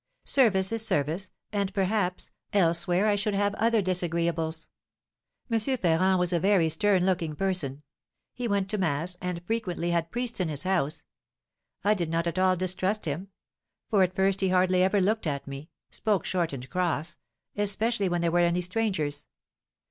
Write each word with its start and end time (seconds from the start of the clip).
Service 0.25 0.71
is 0.71 0.83
service, 0.83 1.29
and, 1.53 1.71
perhaps, 1.75 2.31
elsewhere 2.53 3.05
I 3.05 3.15
should 3.15 3.35
have 3.35 3.53
other 3.53 3.83
disagreeables. 3.83 4.67
M. 5.51 5.59
Ferrand 5.59 6.17
was 6.19 6.33
a 6.33 6.39
very 6.39 6.69
stern 6.69 7.05
looking 7.05 7.35
person; 7.35 7.83
he 8.33 8.47
went 8.47 8.67
to 8.71 8.79
mass, 8.79 9.15
and 9.21 9.43
frequently 9.45 9.91
had 9.91 10.09
priests 10.09 10.39
in 10.39 10.49
his 10.49 10.63
house. 10.63 11.03
I 11.83 11.93
did 11.93 12.09
not 12.09 12.25
at 12.25 12.39
all 12.39 12.55
distrust 12.55 13.05
him; 13.05 13.27
for 13.91 14.01
at 14.01 14.15
first 14.15 14.41
he 14.41 14.49
hardly 14.49 14.81
ever 14.81 14.99
looked 14.99 15.27
at 15.27 15.45
me, 15.45 15.69
spoke 15.91 16.25
short 16.25 16.51
and 16.51 16.67
cross, 16.67 17.15
especially 17.55 18.09
when 18.09 18.21
there 18.21 18.31
were 18.31 18.39
any 18.39 18.61
strangers. 18.61 19.27